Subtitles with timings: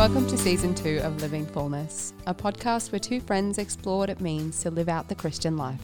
[0.00, 4.18] Welcome to season two of Living Fullness, a podcast where two friends explore what it
[4.18, 5.78] means to live out the Christian life.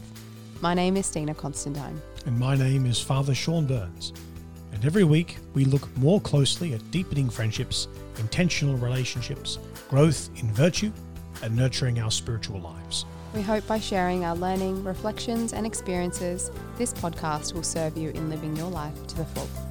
[0.59, 2.01] My name is Stina Constantine.
[2.25, 4.13] And my name is Father Sean Burns.
[4.73, 7.87] And every week we look more closely at deepening friendships,
[8.17, 10.91] intentional relationships, growth in virtue,
[11.43, 13.05] and nurturing our spiritual lives.
[13.35, 16.49] We hope by sharing our learning, reflections, and experiences,
[16.79, 19.66] this podcast will serve you in living your life to the full.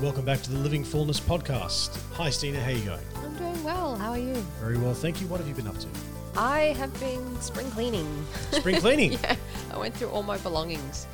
[0.00, 1.98] Welcome back to the Living Fullness podcast.
[2.14, 2.60] Hi, Stina.
[2.60, 3.00] How are you going?
[3.16, 3.96] I'm doing well.
[3.96, 4.34] How are you?
[4.60, 5.26] Very well, thank you.
[5.26, 5.86] What have you been up to?
[6.36, 8.06] I have been spring cleaning.
[8.52, 9.12] Spring cleaning.
[9.22, 9.36] yeah,
[9.72, 11.06] I went through all my belongings,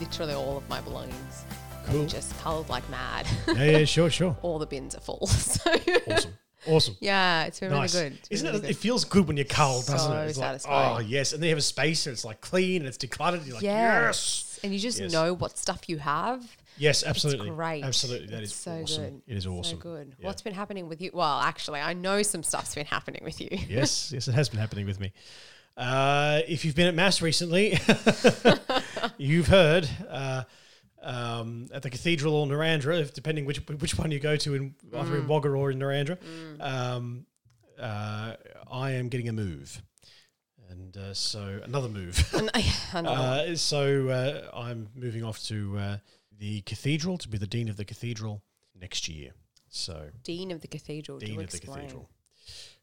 [0.00, 1.44] literally all of my belongings.
[1.86, 2.06] Cool.
[2.06, 3.26] Just culled like mad.
[3.48, 4.36] yeah, yeah, sure, sure.
[4.42, 5.26] all the bins are full.
[5.26, 5.70] So
[6.06, 6.32] Awesome.
[6.66, 6.96] Awesome.
[7.00, 7.94] yeah, it's been Nice.
[7.94, 8.18] really good.
[8.20, 8.62] It's Isn't really it?
[8.62, 8.70] good.
[8.70, 10.28] It feels good when you're culled, doesn't it?
[10.28, 10.96] It's like, oh, satisfying.
[10.96, 11.32] oh, yes.
[11.32, 13.44] And then you have a space and it's like clean and it's decluttered.
[13.44, 14.48] You're like, yes.
[14.51, 14.51] yes.
[14.64, 15.12] And you just Yes.
[15.12, 16.44] know what stuff you have.
[16.78, 17.48] Yes, absolutely.
[17.48, 17.84] It's great.
[17.84, 18.26] Absolutely.
[18.28, 19.02] That is It's so awesome.
[19.04, 19.22] good.
[19.26, 19.76] It is awesome.
[19.78, 20.14] So good.
[20.18, 20.26] Yeah.
[20.26, 21.10] What's been happening with you?
[21.12, 23.48] Well, actually, I know some stuff's been happening with you.
[23.68, 25.12] yes, yes, it has been happening with me.
[25.76, 27.78] Uh, if you've been at mass recently,
[29.16, 30.44] you've heard uh,
[31.02, 35.12] um, at the cathedral or Narrandera, depending which which one you go to, in either
[35.12, 35.20] Mm.
[35.20, 36.18] in Wagga or in Narrandera,
[36.60, 37.26] um,
[37.78, 38.34] uh,
[38.70, 39.82] I am getting a move,
[40.72, 42.18] and uh, so another move.
[42.34, 43.50] And I, another one.
[43.50, 45.96] uh, so uh, I'm moving off to uh,
[46.38, 48.42] the cathedral to be the dean of the cathedral
[48.78, 49.32] next year.
[49.68, 51.18] So Dean of the Cathedral.
[51.18, 51.58] Dean of the.
[51.58, 52.08] Cathedral.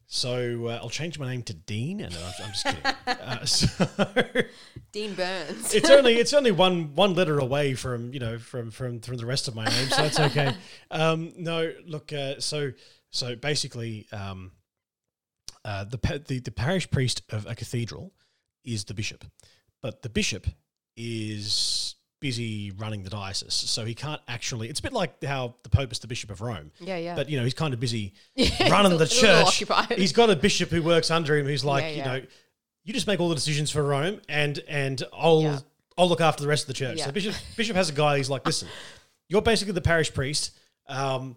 [0.06, 2.84] So uh, I'll change my name to Dean, and I'm, I'm just kidding.
[3.06, 3.86] uh, so
[4.92, 5.72] Dean Burns.
[5.72, 9.26] it's only it's only one one letter away from you know from from from the
[9.26, 10.52] rest of my name, so that's okay.
[10.90, 12.72] Um, no, look, uh, so
[13.10, 14.50] so basically, um,
[15.64, 18.12] uh, the, the the parish priest of a cathedral
[18.64, 19.24] is the bishop,
[19.82, 20.46] but the bishop
[20.96, 24.68] is busy running the diocese, so he can't actually.
[24.68, 26.70] It's a bit like how the Pope is the bishop of Rome.
[26.80, 27.14] yeah, yeah.
[27.14, 28.12] But you know he's kind of busy
[28.68, 29.64] running the he's church.
[29.96, 32.26] He's got a bishop who works under him who's like, Yeah, you know,
[32.84, 35.58] you just make all the decisions for Rome and and I'll Yeah.
[35.98, 36.98] I'll look after the rest of the church.
[36.98, 37.06] Yeah.
[37.06, 38.68] So bishop bishop has a guy who's like, listen,
[39.28, 40.52] you're basically the parish priest.
[40.88, 41.36] Um,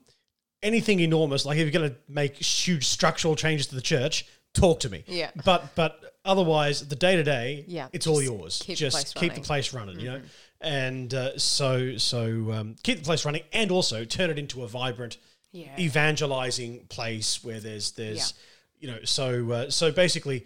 [0.63, 4.89] anything enormous, like if you're gonna make huge structural changes to the church, talk to
[4.89, 5.03] me.
[5.07, 5.31] Yeah.
[5.45, 8.59] But but otherwise the day to day, Yeah, it's all yours.
[8.59, 9.29] keep the just place keep running.
[9.31, 9.41] Mm-hmm.
[9.41, 10.21] the place running, you know?
[10.61, 14.67] And uh, so so um, keep the place running and also turn it into a
[14.67, 15.17] vibrant
[15.51, 15.77] yeah.
[15.77, 18.33] evangelizing place where there's there's
[18.79, 20.45] you know so uh, so basically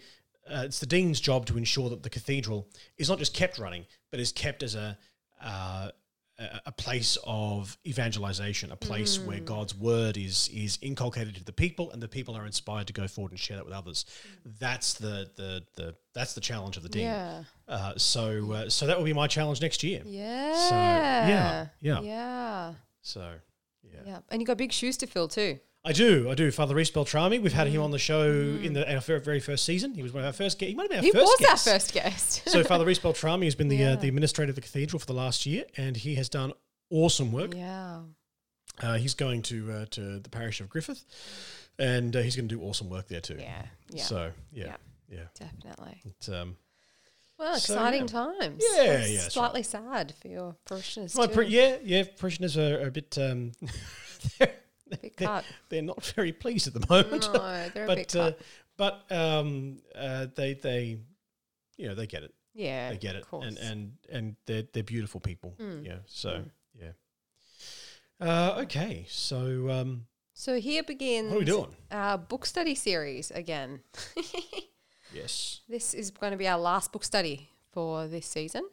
[0.50, 3.86] uh, it's the dean's job to ensure that the cathedral is not just kept running
[4.10, 4.98] but is kept as a
[5.42, 5.90] uh,
[6.38, 11.90] a- place of evangelization, a place where God's word is is inculcated to the people,
[11.90, 14.04] and the people are inspired to go forward and share that with others.
[14.44, 17.02] That's the the the that's the challenge of the dean.
[17.02, 17.44] Yeah.
[17.66, 20.02] Uh, so uh, so that will be my challenge next year.
[20.04, 21.28] Yeah.
[21.28, 22.00] yeah, yeah.
[22.00, 22.74] Yeah.
[23.02, 23.34] So
[23.82, 24.00] yeah.
[24.06, 24.18] Yeah.
[24.30, 25.58] And you got big shoes to fill too.
[25.88, 26.50] I do, I do.
[26.50, 29.64] Father Reese Beltrami, we've had him on the show in the our very, very first
[29.64, 29.94] season.
[29.94, 30.70] He was one of our first guests.
[30.70, 31.66] He might have been our He first was guest.
[31.68, 32.42] our first guest.
[32.48, 33.92] so Father Reese Beltrami has been the Yeah.
[33.92, 36.52] uh, the administrator of the cathedral for the last year, and he has done
[36.90, 37.54] awesome work.
[37.54, 38.00] yeah.
[38.80, 41.04] Uh, he's going to uh, to the parish of Griffith,
[41.78, 43.36] and uh, he's going to do awesome work there too.
[43.40, 43.62] Yeah.
[43.90, 44.02] Yeah.
[44.04, 44.76] So yeah, Yeah.
[45.10, 45.24] yeah.
[45.46, 46.02] definitely.
[46.04, 46.56] It, um,
[47.38, 48.06] Well, So, exciting yeah.
[48.06, 48.62] times.
[48.74, 51.14] Yeah, It's yeah, that's Slightly sad for your parishioners.
[51.14, 51.28] too.
[51.28, 52.04] par- yeah, yeah.
[52.18, 53.16] Parishioners are, are a bit.
[53.18, 53.52] Um,
[54.90, 57.28] Big they're, they're not very pleased at the moment.
[57.32, 58.40] No, they're a big but uh, cut.
[58.76, 60.98] but um, uh, they they
[61.76, 62.34] you know they get it.
[62.54, 62.90] yeah.
[62.90, 63.46] they get it, Of course.
[63.46, 65.54] and and and they're they're beautiful people.
[65.60, 65.84] Mm.
[65.86, 65.98] Yeah.
[66.06, 66.50] So Mm.
[66.80, 66.92] yeah.
[68.20, 71.74] Uh, okay, so um, so here begins what are we doing?
[71.92, 73.80] our book study series again.
[75.14, 78.68] Yes, this is going to be our last book study for this season.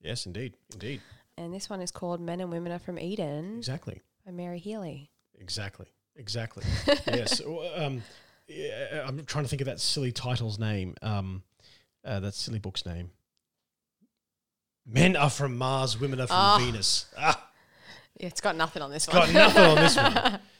[0.00, 1.00] yes, indeed, indeed,
[1.36, 5.10] And this one is called Men and Women Are From Eden exactly, by Mary Healy.
[5.40, 5.86] Exactly,
[6.16, 6.62] exactly.
[7.06, 7.40] yes,
[7.76, 8.02] um,
[8.46, 10.94] yeah, I'm trying to think of that silly title's name.
[11.02, 11.42] Um,
[12.04, 13.10] uh, that silly book's name.
[14.86, 16.58] Men are from Mars, women are from Ah.
[16.58, 17.06] Venus.
[17.16, 17.48] Ah,
[18.18, 19.32] Yeah, it's got nothing on this got one.
[19.34, 20.40] nothing on this one.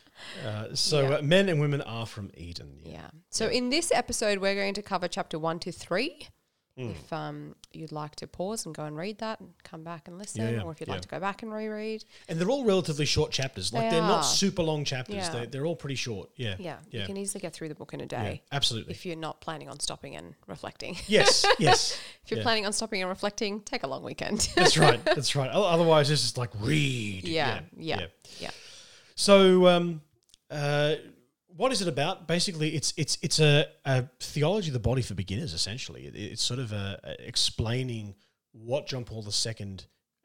[0.45, 1.17] Uh, so Yeah.
[1.17, 2.81] uh, men and women are from Eden.
[2.85, 3.09] Yeah.
[3.31, 6.29] So in this episode, we're going to cover chapter one to three.
[6.81, 6.91] Mm.
[6.93, 10.19] If um, you'd like to pause and go and read that and come back and
[10.19, 10.95] listen, yeah, or if you'd yeah.
[10.95, 13.73] like to go back and reread, And they're all relatively short chapters.
[13.73, 15.17] Like They are not super long chapters.
[15.17, 15.31] Yeah.
[15.31, 16.31] They're, they're all pretty short.
[16.37, 16.57] Yeah.
[16.59, 17.01] yeah, Yeah.
[17.01, 18.93] you can easily get through the book in a Yeah, day absolutely.
[18.95, 20.97] if you're not planning on stopping and reflecting.
[21.07, 21.45] yes.
[21.59, 21.99] Yes.
[22.25, 22.45] if you're Yeah.
[22.45, 24.49] planning on stopping and reflecting, take a long weekend.
[24.57, 25.05] That's right.
[25.05, 25.51] That's right.
[25.51, 27.25] Otherwise, it's just like read.
[27.29, 28.07] Yeah, yeah,
[28.39, 28.51] yeah.
[29.15, 30.01] So, um,
[30.51, 30.95] uh,
[31.61, 32.27] what is it about?
[32.27, 35.53] Basically, it's it's it's a, a theology of the body for beginners.
[35.53, 38.15] Essentially, it, it's sort of a, a explaining
[38.53, 39.77] what John Paul II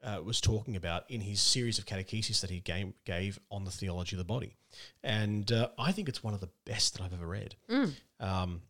[0.02, 3.70] uh, was talking about in his series of catechesis that he gave, gave on the
[3.70, 4.56] theology of the body,
[5.04, 7.54] and uh, I think it's one of the best that I've ever read.
[8.18, 8.62] Um,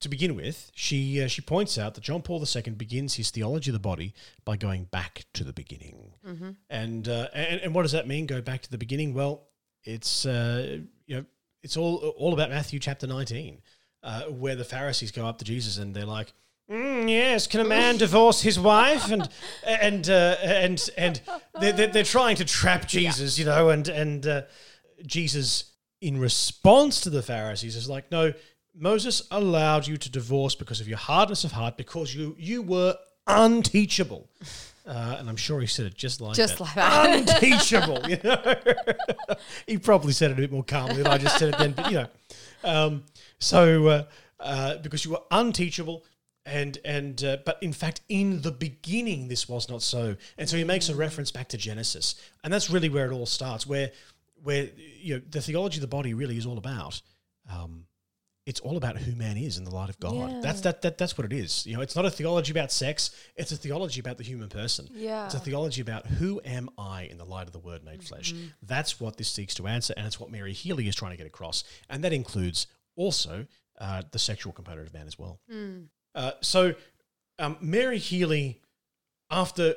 [0.00, 3.70] to begin with, she uh, she points out that John Paul II begins his theology
[3.70, 4.12] of the body
[4.44, 6.14] by going back to the beginning,
[6.68, 8.26] and, uh, and and what does that mean?
[8.26, 9.14] Go back to the beginning?
[9.14, 9.46] Well,
[9.84, 11.24] it's uh, you know
[11.62, 13.60] it's all all about Matthew chapter nineteen,
[14.02, 16.32] uh, where the Pharisees go up to Jesus and they're like.
[16.70, 19.10] Mm, yes, can a man divorce his wife?
[19.10, 19.28] And
[19.66, 21.20] and uh, and and
[21.60, 24.42] they're, they're, they're trying to trap Jesus, you know, and and uh,
[25.04, 28.32] Jesus, in response to the Pharisees, is like, no,
[28.72, 32.96] Moses allowed you to divorce because of your hardness of heart, because you you were
[33.26, 34.28] unteachable.
[34.90, 36.64] Uh, and I'm sure he said it just like Just that.
[36.64, 37.40] like that.
[37.40, 38.00] unteachable.
[38.10, 38.54] You know,
[39.68, 41.72] he probably said it a bit more calmly than I just said it then.
[41.72, 42.06] But you know,
[42.64, 43.04] um,
[43.38, 44.04] so uh,
[44.40, 46.04] uh, because you were unteachable,
[46.44, 50.16] and and uh, but in fact, in the beginning, this was not so.
[50.36, 53.26] And so he makes a reference back to Genesis, and that's really where it all
[53.26, 53.68] starts.
[53.68, 53.92] Where
[54.42, 57.00] where you know the theology of the body really is all about.
[57.48, 57.86] Um,
[58.50, 60.28] it's all about who man is in the light of God.
[60.28, 60.40] Yeah.
[60.42, 61.64] That's that, that that's what it is.
[61.68, 63.12] You know, it's not a theology about sex.
[63.36, 64.88] It's a theology about the human person.
[64.92, 65.26] Yeah.
[65.26, 68.32] It's a theology about who am I in the light of the Word made flesh.
[68.32, 68.46] Mm-hmm.
[68.64, 71.28] That's what this seeks to answer, and it's what Mary Healy is trying to get
[71.28, 72.66] across, and that includes
[72.96, 73.46] also
[73.80, 75.38] uh, the sexual component of man as well.
[75.48, 75.82] Hmm.
[76.12, 76.74] Uh, so,
[77.38, 78.60] um, Mary Healy,
[79.30, 79.76] after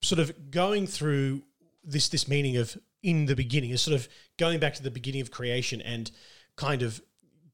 [0.00, 1.42] sort of going through
[1.82, 4.08] this this meaning of in the beginning, is sort of
[4.38, 6.12] going back to the beginning of creation and
[6.56, 7.00] kind of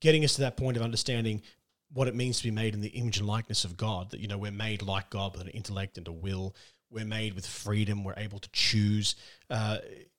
[0.01, 1.43] getting us to that point of understanding
[1.93, 4.11] what it means to be made in the image and likeness of God.
[4.11, 6.55] That you know we're made like God with an intellect and a will.
[6.91, 8.05] We're made with freedom.
[8.05, 9.15] We're able to choose,
[9.51, 9.79] uh,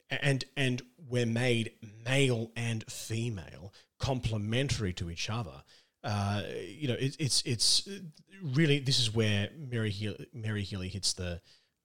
[0.10, 1.72] and and we're made
[2.06, 5.64] male and female, complementary to each other.
[6.04, 7.88] Uh, you know, it, it's it's
[8.42, 11.42] really this is where Mary Healy, Mary Healy hits the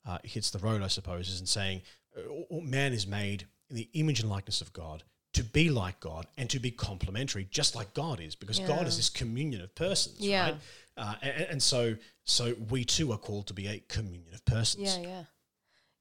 [0.06, 1.82] uh, hits the road, I suppose, is in saying
[2.16, 5.02] uh, man is made in the image and likeness of God
[5.34, 8.96] to be like God and to be complementary, just like God is, because God is
[8.96, 10.42] this communion of persons, Yeah.
[10.42, 10.56] right?
[10.96, 14.96] Uh, and, and so, so we too are called to be a communion of persons.
[14.96, 15.24] Yeah, yeah.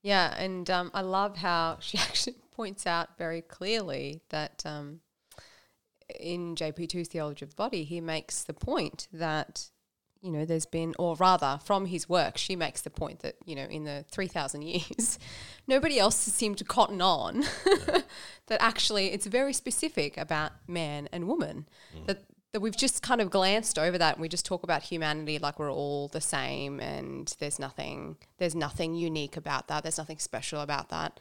[0.04, 5.00] Yeah, and um, I love how she actually points out very clearly that um,
[6.20, 9.70] in JP2's Theology of the Body, he makes the point that,
[10.24, 13.56] you know, there's been, or rather, from his work, she makes the point that, you
[13.56, 15.20] know, in the 3,000 years,
[15.68, 17.42] nobody else has seemed to cotton on
[18.48, 21.68] that actually it's very specific about man and woman.
[22.08, 22.24] That
[22.54, 25.58] that we've just kind of glanced over that and we just talk about humanity like
[25.58, 29.82] we're all the same and there's nothing there's nothing unique about that.
[29.82, 31.20] There's nothing special about that.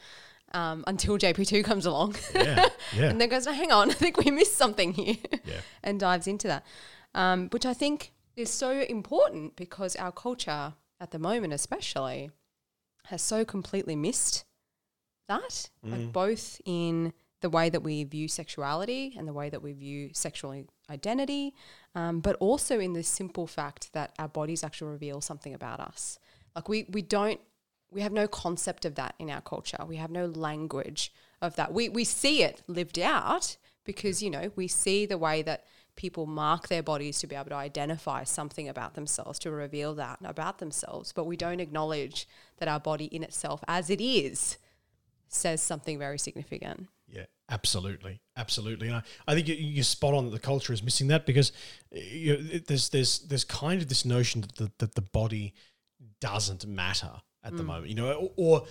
[0.53, 2.17] Um, until JP2 comes along.
[2.35, 3.05] Yeah, yeah.
[3.09, 5.17] and then goes, no, hang on, I think we missed something here.
[5.47, 5.61] Yeah.
[5.83, 6.67] and dives into that.
[7.15, 12.31] Um, which I think is so important because our culture at the moment especially
[13.07, 14.45] has so completely missed
[15.29, 19.73] that, like both in the way that we view sexuality and the way that we
[19.73, 21.55] view sexual identity,
[21.95, 26.19] um, but also in the simple fact that our bodies actually reveal something about us.
[26.55, 27.41] Like we we don't
[27.91, 29.85] we have no concept of that in our culture.
[29.87, 31.73] We have no language of that.
[31.73, 35.65] We we see it lived out because you know we see the way that
[35.97, 40.19] people mark their bodies to be able to identify something about themselves to reveal that
[40.25, 41.13] about themselves.
[41.13, 42.27] But we don't acknowledge
[42.59, 44.57] that our body in itself as it is
[45.29, 46.89] says something very significant.
[47.09, 48.89] Yeah, absolutely, absolutely.
[48.89, 51.53] And I, I think you, you're spot on that the culture is missing that because
[51.95, 55.53] uh, you know, there's there's there's kind of this notion that the, that the body
[56.21, 57.11] doesn't matter
[57.45, 58.63] at the moment, you know, or, or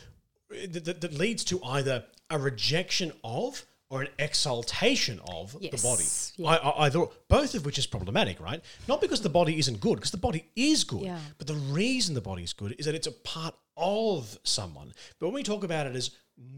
[0.70, 5.88] that, that- that leads to either a rejection of or an exaltation of Yes, the
[5.88, 6.06] body.
[6.38, 6.50] yeah.
[6.50, 8.64] I, I, either both of which is problematic, right?
[8.88, 11.02] Not because the body isn't good, because the body is good.
[11.02, 11.20] Yeah.
[11.38, 14.94] But the reason the body is good is that it's a part of someone.
[15.20, 16.12] But when we talk about it as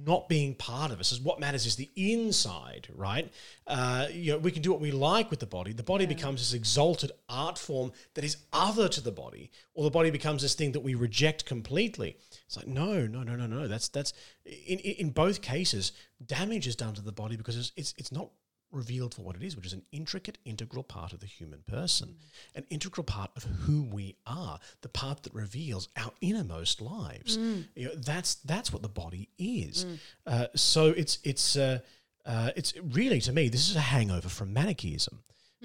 [0.05, 3.29] not being part of us, as what matters is the inside, right?
[3.65, 5.73] Uh, you know, we can do what we like with the body.
[5.73, 9.89] The body becomes this exalted art form that is other to the body, or the
[9.89, 12.15] body becomes this thing that we reject completely.
[12.55, 13.67] It's like no, no, no, no, no.
[13.67, 14.13] That's that's
[14.45, 15.91] in in both cases,
[16.24, 18.29] damage is done to the body because it's it's, it's not
[18.72, 22.15] revealed for what it is, which is an intricate, integral part of the human person,
[22.55, 27.38] an integral part of who we are, the part that reveals our innermost lives.
[27.75, 29.86] You know, that's that's what the body is.
[30.27, 31.79] Uh, so it's it's uh,
[32.25, 35.24] uh, it's really to me this is a hangover from Manichaeism.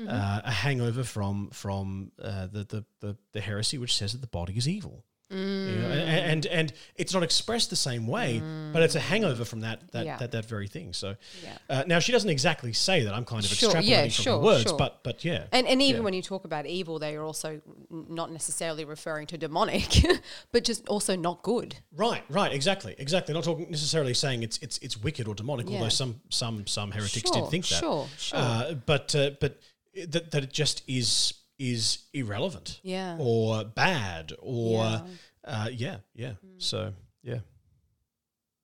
[0.09, 4.29] Uh, a hangover from from uh, the, the the the heresy which says that the
[4.29, 5.05] body is evil.
[5.31, 8.41] You know, and, and and it's not expressed the same way,
[8.73, 10.17] but it's a hangover from that that Yeah.
[10.17, 10.95] that, that very thing.
[10.95, 11.59] So Yeah.
[11.69, 13.13] uh, now she doesn't exactly say that.
[13.13, 14.79] I'm kind of Sure, extrapolating yeah, from sure, her words, sure.
[14.79, 18.33] but but yeah, And and even when you talk about evil, they are also not
[18.33, 20.03] necessarily referring to demonic,
[20.53, 21.77] but just also not good.
[21.93, 23.35] right, right, exactly, exactly.
[23.35, 27.31] Not talking necessarily saying it's it's it's wicked or demonic, although some some some heretics
[27.31, 27.81] did think that.
[27.81, 28.39] sure, sure.
[28.39, 29.61] Uh, but uh, but
[30.09, 32.81] that that it just is is irrelevant.
[32.83, 33.17] Yeah.
[33.19, 35.01] Or bad or Yeah.
[35.45, 36.33] Uh, yeah, yeah.
[36.59, 37.39] So yeah.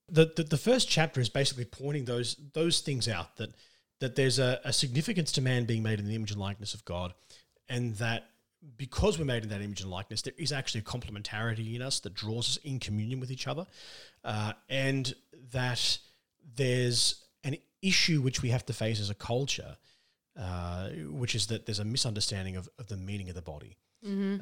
[0.08, 3.54] The, the the first chapter is basically pointing those those things out that
[4.00, 6.84] that there's a, a significance to man being made in the image and likeness of
[6.84, 7.14] God,
[7.68, 8.24] and that
[8.76, 12.00] because we're made in that image and likeness, there is actually a complementarity in us
[12.00, 13.66] that draws us in communion with each other,
[14.24, 15.14] uh, and
[15.52, 15.98] that
[16.56, 19.76] there's an issue which we have to face as a culture,
[20.38, 23.76] uh, which is that there's a misunderstanding of, of the meaning of the body.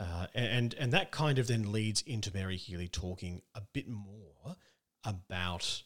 [0.01, 4.57] Uh, and and that kind of then leads into Mary Healy talking a bit more
[5.05, 5.83] about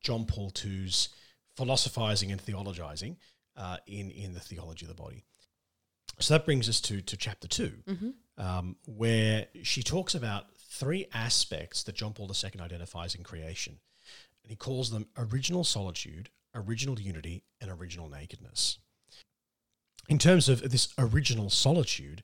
[0.00, 1.10] John Paul II's
[1.56, 3.16] philosophizing and theologizing
[3.56, 5.24] uh, in in the theology of the body.
[6.18, 7.72] So that brings us to to chapter 2
[8.38, 13.78] um, where she talks about three aspects that John Paul II identifies in creation,
[14.42, 18.78] and he calls them original solitude, original unity, and original nakedness.
[20.08, 22.22] In terms of this original solitude,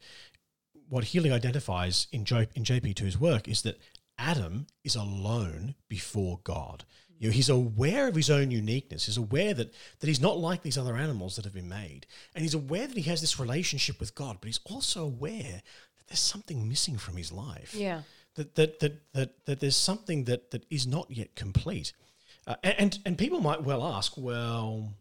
[0.88, 3.80] what Healy identifies in, J, in JP2's work is that
[4.18, 6.84] Adam is alone before God.
[7.18, 9.06] You know, he's aware of his own uniqueness.
[9.06, 12.06] He's aware that, that he's not like these other animals that have been made.
[12.34, 15.62] And he's aware that he has this relationship with God, but he's also aware
[15.96, 17.74] that there's something missing from his life.
[17.74, 18.02] Yeah.
[18.34, 21.92] That, that, that, that, that there's something that, that is not yet complete.
[22.46, 24.92] Uh, and, and people might well ask, well,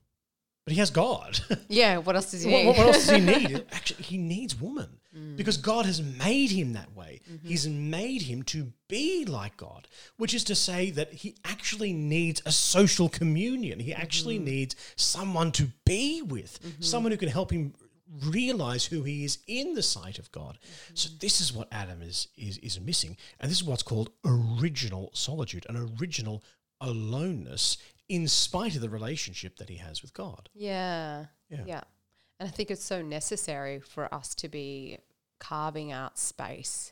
[0.65, 1.39] but he has God.
[1.67, 1.97] Yeah.
[1.97, 2.67] What else does he What, need?
[2.67, 3.65] what, what else does he need?
[3.71, 5.37] Actually, he needs woman mm.
[5.37, 7.21] because God has made him that way.
[7.31, 7.47] Mm-hmm.
[7.47, 9.87] He's made him to be like God,
[10.17, 13.79] which is to say that he actually needs a social communion.
[13.79, 14.45] He actually mm-hmm.
[14.45, 16.81] needs someone to be with, mm-hmm.
[16.81, 17.73] someone who can help him
[18.25, 20.59] realize who he is in the sight of God.
[20.93, 25.11] So this is what Adam is is is missing, and this is what's called original
[25.13, 26.43] solitude, an original
[26.81, 27.77] aloneness
[28.11, 30.49] in spite of the relationship that he has with God.
[30.53, 31.27] Yeah.
[31.47, 31.63] Yeah.
[31.65, 31.81] Yeah.
[32.41, 34.97] And I think it's so necessary for us to be
[35.39, 36.91] carving out space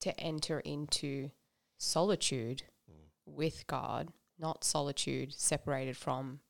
[0.00, 1.30] to enter into
[1.76, 2.94] solitude mm.
[3.26, 6.40] with God, not solitude separated from,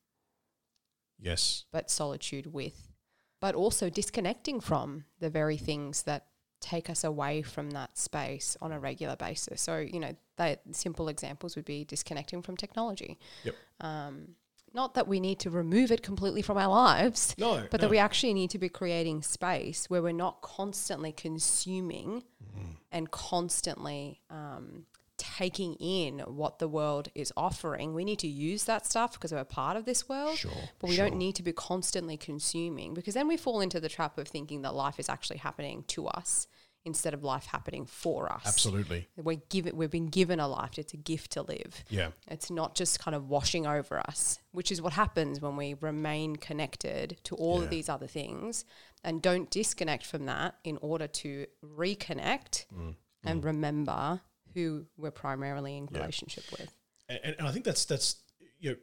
[1.19, 1.65] Yes.
[1.73, 2.93] but solitude with,
[3.41, 6.27] but also disconnecting from the very things that
[6.61, 9.61] take us away from that space on a regular basis.
[9.61, 13.19] So, you know, the simple examples would be disconnecting from technology.
[13.45, 13.55] Yep.
[13.81, 14.29] Um,
[14.73, 17.87] not that we need to remove it completely from our lives, No, but no.
[17.87, 22.73] that we actually need to be creating space where we're not constantly consuming Mm-hmm.
[22.93, 24.85] and constantly um,
[25.17, 27.95] taking in what the world is offering.
[27.95, 30.91] We need to use that stuff because we're a part of this world, Sure, but
[30.91, 31.09] we sure.
[31.09, 34.63] don't need to be constantly consuming because then we fall into the trap of thinking
[34.63, 36.47] that life is actually happening to us
[36.85, 38.43] instead of life happening for us.
[38.47, 39.09] Absolutely.
[39.17, 40.79] We're given, we've been given a life.
[40.79, 41.83] It's a gift to live.
[41.89, 42.11] Yeah.
[42.29, 46.37] It's not just kind of washing over us, which is what happens when we remain
[46.37, 47.65] connected to all Yeah.
[47.65, 48.65] of these other things
[49.03, 52.97] and don't disconnect from that in order to reconnect Mm.
[53.25, 54.21] and remember
[54.55, 56.73] who we're primarily in relationship with.
[57.09, 58.17] And, and I think that's that's
[58.61, 58.77] you know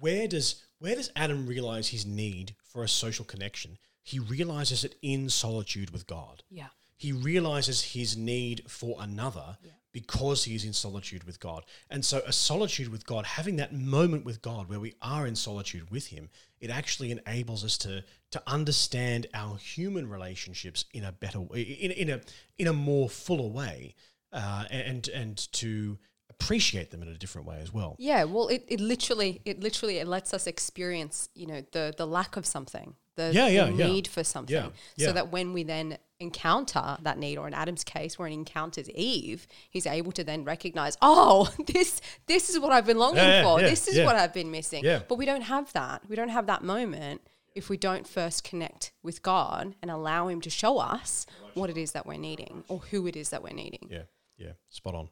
[0.00, 3.78] where does where does Adam realize his need for a social connection?
[4.02, 6.42] He realizes it in solitude with God.
[6.50, 6.68] Yeah.
[6.96, 9.56] He realizes his need for another
[9.94, 11.64] because he is in solitude with God.
[11.88, 15.36] And so, a solitude with God, having that moment with God where we are in
[15.36, 16.28] solitude with Him,
[16.60, 21.92] it actually enables us to to understand our human relationships in a better way, in,
[21.92, 22.20] in a
[22.58, 23.94] in a more fuller way,
[24.32, 25.96] uh, and and to
[26.28, 27.94] appreciate them in a different way as well.
[28.00, 32.06] Yeah, well, it, it literally it literally it lets us experience you know the the
[32.06, 33.86] lack of something, the, Yeah, yeah, the yeah.
[33.86, 35.06] need for something, Yeah, yeah.
[35.06, 38.88] so that when we then encounter that need, or in Adam's case, where he encounters
[38.90, 43.42] Eve, he's able to then recognize, oh, this this is what I've been longing Yeah,
[43.42, 43.60] for.
[43.60, 44.06] yeah, this is yeah.
[44.06, 44.82] what I've been missing.
[45.08, 46.02] But we don't have that.
[46.08, 47.20] We don't have that moment
[47.54, 51.76] if we don't first connect with God and allow Him to show us what it
[51.76, 53.88] is that we're needing or who it is that we're needing.
[53.90, 54.02] Yeah,
[54.36, 55.08] yeah, spot on,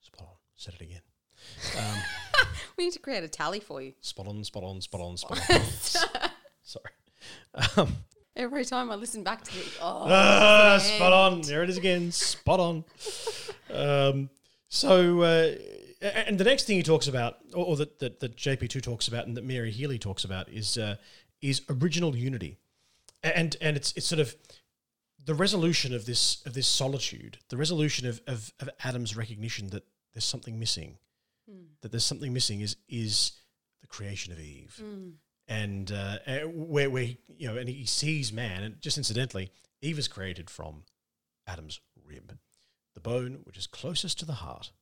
[0.00, 0.34] spot on.
[0.54, 1.02] Said it again.
[1.78, 1.98] Um,
[2.78, 3.94] We need to create a tally for you.
[4.02, 6.30] spot on, spot on, spot on, spot on.
[6.62, 6.90] Sorry.
[7.78, 7.96] Um,
[8.36, 11.40] Every time I listen back to it, oh, Ah, spot on.
[11.40, 12.12] There it is again.
[12.12, 12.84] Spot on.
[13.72, 14.30] Um,
[14.68, 15.54] so, uh,
[16.02, 19.08] and the next thing he talks about, or, or that, that that JP two talks
[19.08, 20.96] about, and that Mary Healy talks about, is uh,
[21.40, 22.58] is original unity,
[23.22, 24.36] and and it's it's sort of
[25.24, 29.84] the resolution of this of this solitude, the resolution of, of, of Adam's recognition that
[30.14, 30.98] there's something missing,
[31.80, 33.32] that there's something missing is is
[33.80, 34.82] the creation of Eve,
[35.48, 39.50] and uh, uh, where where he, you know, and he sees man, and just incidentally,
[39.80, 40.84] Eve is created from
[41.46, 42.38] Adam's rib,
[42.94, 44.72] the bone which is closest to the heart,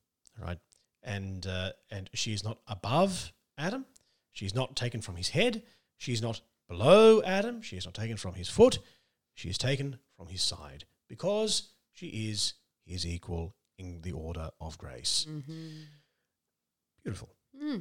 [0.40, 0.58] right,
[1.02, 3.84] and uh, and she is not above Adam,
[4.32, 5.62] she is not taken from his head,
[5.96, 8.78] she is not below Adam, she is not taken from his foot,
[9.34, 12.54] she is taken from his side because she is
[12.86, 15.26] his equal in the order of grace.
[17.02, 17.28] Beautiful.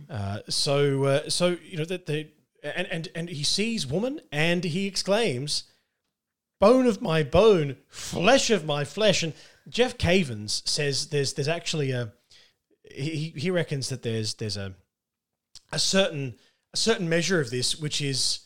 [0.09, 2.31] Uh, so, uh, so you know that they
[2.63, 5.63] and and and he sees woman and he exclaims,
[6.59, 9.33] "Bone of my bone, flesh of my flesh." And
[9.67, 12.13] Jeff Cavins says there's there's actually a
[12.89, 14.73] he he reckons that there's there's a
[15.71, 16.35] a certain
[16.73, 18.39] a certain measure of this which is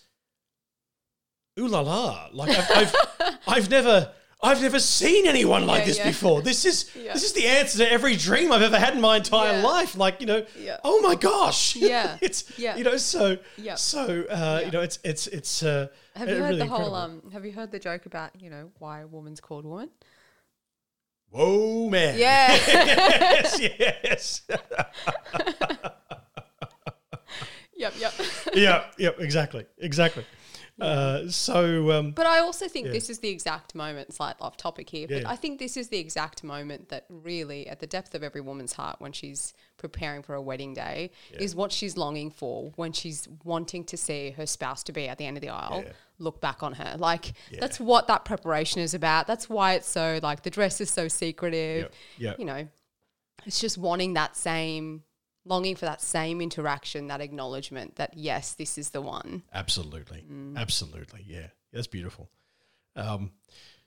[1.59, 5.97] ooh la la like I've I've, I've never I've never seen anyone like Yeah, this
[5.97, 6.07] yeah.
[6.07, 6.41] before.
[6.43, 7.13] This is Yeah.
[7.13, 9.97] this is the answer to every dream I've ever had in my entire life.
[9.97, 10.45] Like you know,
[10.83, 12.17] oh my gosh, Yeah.
[12.21, 12.75] it's Yeah.
[12.77, 13.75] you know so Yeah.
[13.75, 17.23] so uh, you know it's it's it's uh, Have you heard really the whole um
[17.33, 19.89] have you heard the joke about, you know, why a woman's called woman?
[21.29, 22.53] whoa man Yeah.
[22.55, 24.41] yes yes
[27.75, 28.13] yep, yep.
[28.53, 29.19] yep, yep.
[29.19, 30.23] exactly exactly
[30.79, 32.93] uh, so um, But I also think Yeah.
[32.93, 35.29] this is the exact moment, slight off topic here, but Yeah.
[35.29, 38.73] I think this is the exact moment that really, at the depth of every woman's
[38.73, 43.27] heart, when she's preparing for a wedding day, is what she's longing for when she's
[43.43, 45.93] wanting to see her spouse to be at the end of the aisle Yeah.
[46.19, 46.95] look back on her.
[46.97, 49.27] Like, that's what that preparation is about.
[49.27, 51.91] That's why it's so, like, the dress is so secretive.
[52.17, 52.29] Yeah.
[52.31, 52.35] Yeah.
[52.39, 52.67] You know,
[53.45, 55.03] it's just wanting that same,
[55.47, 59.43] longing for that same interaction, that acknowledgement that, yes, this is the one.
[59.53, 60.57] Absolutely, Mm.
[60.57, 62.29] absolutely, yeah, that's beautiful.
[62.95, 63.31] Um,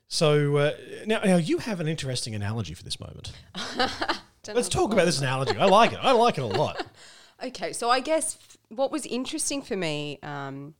[0.07, 0.71] so uh,
[1.05, 3.31] now, now you have an interesting analogy for this moment.
[4.47, 5.57] Let's talk about this analogy.
[5.57, 5.99] I like it.
[6.01, 6.85] I like it a lot.
[7.43, 10.75] Okay, so I guess f- what was interesting for me um,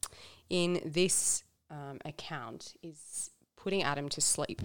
[0.48, 4.62] in this um, account is putting Adam to sleep.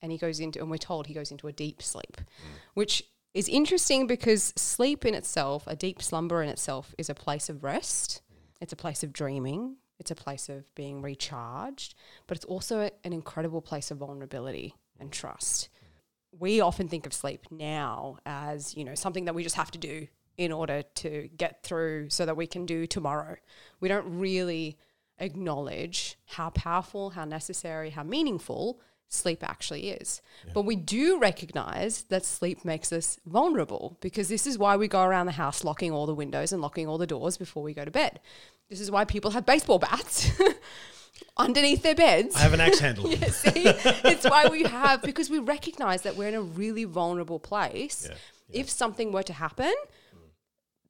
[0.00, 2.20] And he goes into, and we're told he goes into a deep sleep,
[2.74, 3.02] which
[3.34, 7.64] is interesting because sleep in itself, a deep slumber in itself, is a place of
[7.64, 8.22] rest.
[8.60, 9.76] It's a place of dreaming.
[9.98, 11.94] It's a place of being recharged,
[12.26, 15.68] but it's also an incredible place of vulnerability and trust
[16.38, 19.78] we often think of sleep now as you know something that we just have to
[19.78, 23.36] do in order to get through so that we can do tomorrow
[23.80, 24.76] we don't really
[25.18, 30.20] acknowledge how powerful how necessary how meaningful sleep actually is.
[30.52, 35.02] But we do recognize that sleep makes us vulnerable because this is why we go
[35.02, 37.84] around the house locking all the windows and locking all the doors before we go
[37.84, 38.20] to bed.
[38.68, 40.30] This is why people have baseball bats
[41.36, 42.34] underneath their beds.
[42.34, 43.08] I have an axe handle.
[43.10, 47.38] yeah, see, it's why we have because we recognize that we're in a really vulnerable
[47.38, 48.08] place.
[48.10, 48.16] Yeah,
[48.60, 49.72] If something were to happen,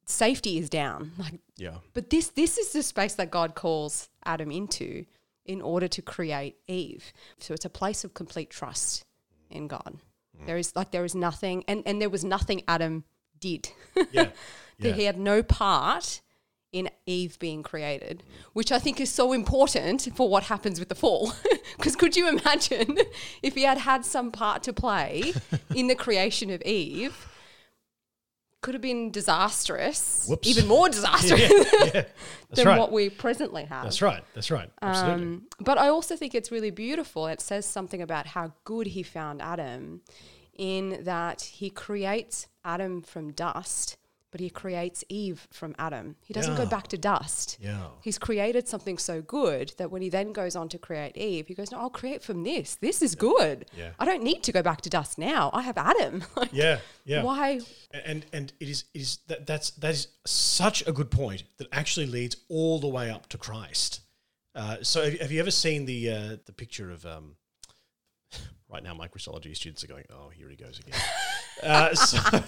[0.05, 1.11] safety is down.
[1.17, 5.05] Like, Yeah, but this this is the space that God calls Adam into
[5.45, 7.13] in order to create Eve.
[7.39, 9.05] So it's a place of complete trust
[9.49, 9.97] in God.
[10.41, 10.45] Mm.
[10.45, 13.03] There is like there is nothing, and and there was nothing Adam
[13.39, 13.69] did.
[14.11, 14.29] yeah,
[14.79, 14.93] yeah.
[14.93, 16.21] he had no part
[16.75, 20.95] in Eve being created, which I think is so important for what happens with the
[20.95, 21.33] fall.
[21.77, 22.97] Because could you imagine
[23.43, 25.33] if he had had some part to play
[25.75, 27.27] in the creation of Eve?
[28.65, 30.47] Could have been disastrous, Whoops.
[30.47, 32.03] even more disastrous yeah, yeah.
[32.49, 32.79] Than right.
[32.79, 33.83] what we presently have.
[33.83, 34.23] That's right.
[34.33, 34.71] That's right.
[34.81, 35.23] Absolutely.
[35.23, 37.27] Um, but I also think it's really beautiful.
[37.27, 40.01] It says something about how good he found Adam
[40.57, 43.97] in that he creates Adam from dust,
[44.35, 46.17] but he creates Eve from Adam.
[46.25, 47.57] He doesn't go back to dust.
[47.61, 47.87] yeah.
[48.01, 51.53] He's created something so good that when he then goes on to create Eve, he
[51.53, 52.75] goes, No, I'll create from this.
[52.75, 53.69] This is good.
[53.77, 53.91] Yeah.
[53.97, 55.51] I don't need to go back to dust now.
[55.53, 56.25] I have Adam.
[56.35, 56.79] Like, Yeah.
[57.05, 57.23] Yeah.
[57.23, 57.61] Why?
[57.93, 61.69] and and it is it is that that's that is such a good point that
[61.71, 64.01] actually leads all the way up to Christ.
[64.53, 67.37] Uh, so have, have you ever seen the uh, the picture of um,
[68.75, 70.99] right now my Christology students are going oh here he goes again.
[71.63, 72.43] uh, so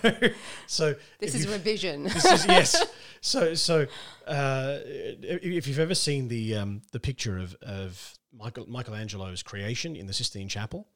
[0.68, 2.04] so This is revision.
[2.04, 2.86] this is yes.
[3.22, 3.88] So so
[4.28, 10.06] uh, if you've ever seen the um, the picture of of Michael Michelangelo's creation in
[10.06, 10.88] the Sistine Chapel,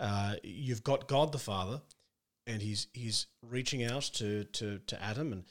[0.00, 1.80] uh, you've got God the Father,
[2.46, 5.44] and he's he's reaching out to to to Adam and.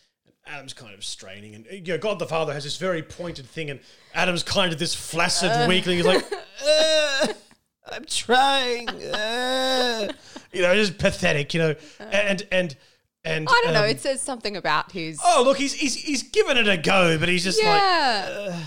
[0.47, 3.71] Adam's kind of straining, and you know, God the Father has this very pointed thing,
[3.71, 3.79] and
[4.13, 5.97] Adam's kind of this flaccid weakling.
[5.97, 6.23] He's like,
[6.63, 7.33] "Uh,
[7.91, 10.07] "I'm trying," uh,"
[10.53, 12.75] you know, just pathetic, you know, and and
[13.23, 13.83] and I don't know.
[13.83, 15.19] um, It says something about his.
[15.23, 18.59] Oh, look, he's he's he's given it a go, but he's just like, yeah.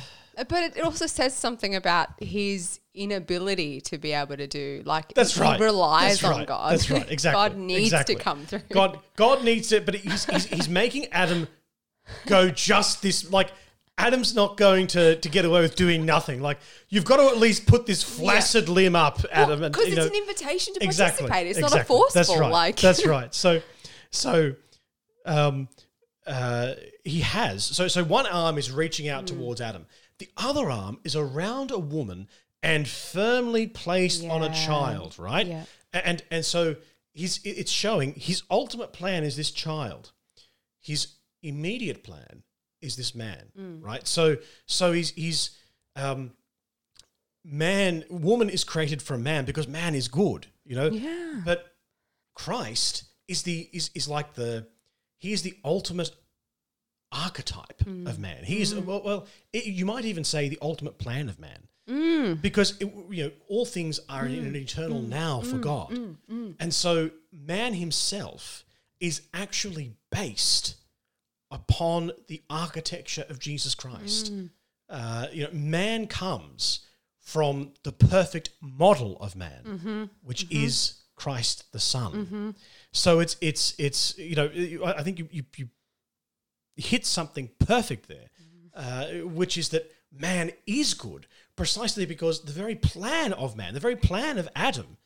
[0.48, 5.12] But it, it also says something about his inability to be able to do like
[5.14, 5.58] That's he right.
[5.60, 6.46] relies That's on right.
[6.46, 6.72] God.
[6.72, 7.06] That's right.
[7.10, 7.36] Exactly.
[7.38, 8.14] God needs Exactly.
[8.16, 8.60] to come through.
[8.72, 11.48] God, God needs it, but he's, he's, he's making Adam
[12.26, 13.30] go just this.
[13.32, 13.50] Like
[13.98, 16.40] Adam's not going to, to get away with doing nothing.
[16.40, 16.58] Like
[16.88, 19.60] you've got to at least put this flaccid limb up, Adam.
[19.60, 21.50] because you it's know, an invitation to exactly, participate.
[21.50, 21.96] It's not a exactly.
[21.96, 22.50] forceful That's right.
[22.52, 23.34] like That's right.
[23.34, 23.60] So,
[24.10, 24.54] so,
[25.26, 25.68] um,
[26.26, 27.64] uh, he has.
[27.64, 29.36] So, so one arm is reaching out Hmm.
[29.36, 29.86] towards Adam.
[30.18, 32.28] The other arm is around a woman
[32.62, 35.16] and firmly placed on a child.
[35.18, 35.46] Right.
[35.46, 35.64] Yeah.
[35.92, 36.76] And and so
[37.12, 40.12] he's it's showing his ultimate plan is this child.
[40.80, 41.08] His
[41.42, 42.42] immediate plan
[42.80, 43.44] is this man.
[43.58, 43.82] Mm.
[43.82, 44.06] Right.
[44.06, 44.36] So
[44.66, 45.50] so he's he's
[45.96, 46.32] um
[47.44, 51.40] man woman is created from man because man is good you know Yeah.
[51.44, 51.64] but
[52.34, 54.66] christ is the is is like the
[55.18, 56.10] he is the ultimate
[57.10, 58.06] archetype Mm.
[58.08, 61.38] of man he is well, well it, you might even say the ultimate plan of
[61.38, 62.42] man Mm.
[62.42, 65.90] because it, you know all things are in an eternal now for god
[66.60, 68.64] and so man himself
[69.00, 70.74] is actually based
[71.50, 74.32] upon the architecture of jesus christ.
[74.32, 74.50] Mm.
[74.88, 76.80] Uh, you know man comes
[77.20, 80.04] from the perfect model of man mm-hmm.
[80.22, 80.64] which mm-hmm.
[80.64, 82.12] is christ the son.
[82.12, 82.50] Mm-hmm.
[82.92, 84.50] So it's it's it's you know
[84.84, 85.68] i I think you you, you
[86.76, 88.30] hit something perfect there
[88.74, 93.80] uh, which is that man is good precisely because the very plan of man, the
[93.80, 94.96] very plan of Adam,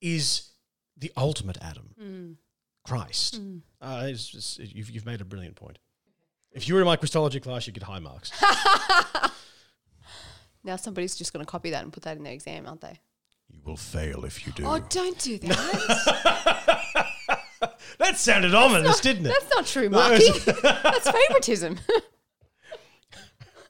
[0.00, 0.50] is
[0.96, 2.36] the ultimate Adam, mm.
[2.86, 3.42] Christ.
[3.42, 3.62] Mm.
[3.80, 5.78] Uh, it's you've, you've made a brilliant point.
[6.56, 8.32] If you were in my Christology class, you'd get high marks.
[10.66, 12.98] Now somebody's just going to copy that and put that in their exam, aren't they?
[13.48, 14.64] you will fail if you do.
[14.66, 17.06] Oh, don't do that.
[17.98, 19.28] that sounded ominous, didn't it?
[19.28, 20.28] That's not true, Marky.
[20.40, 21.78] That's favoritism.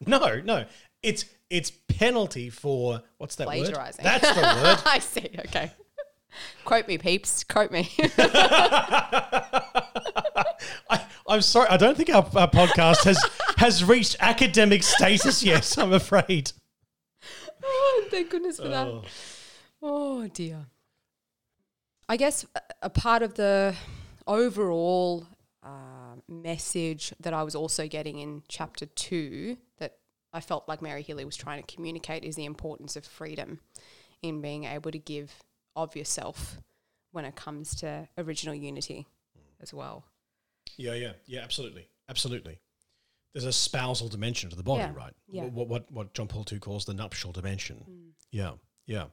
[0.06, 0.64] No, no.
[1.02, 3.98] It's it's penalty for what's that Plagiarising.
[3.98, 4.04] word?
[4.04, 4.78] That's the word.
[4.86, 5.28] I see.
[5.40, 5.70] Okay.
[6.64, 7.44] Quote me, peeps.
[7.44, 7.90] Quote me.
[10.88, 11.68] I, I'm sorry.
[11.68, 13.18] I don't think our, our podcast has
[13.56, 15.76] has reached academic status yet.
[15.78, 16.52] I'm afraid.
[17.64, 18.86] oh, thank goodness for that.
[18.86, 19.02] Oh.
[19.82, 20.66] Oh dear.
[22.08, 23.74] I guess a, a part of the
[24.26, 25.26] overall
[25.62, 29.98] uh, message that I was also getting in chapter two that
[30.32, 33.60] I felt like Mary Healy was trying to communicate is the importance of freedom
[34.22, 35.42] in being able to give
[35.74, 36.58] of yourself
[37.12, 39.06] when it comes to original unity
[39.60, 40.04] as well.
[40.76, 41.40] Yeah, yeah, yeah.
[41.42, 42.58] Absolutely, absolutely.
[43.32, 45.12] There's a spousal dimension to the body, Yeah, right?
[45.28, 45.44] yeah.
[45.44, 48.12] What, what what John Paul II calls the nuptial dimension.
[48.30, 48.52] Yeah,
[48.86, 49.06] yeah.